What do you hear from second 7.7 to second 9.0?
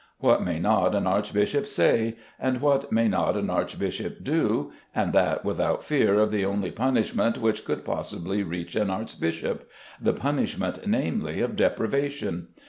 possibly reach an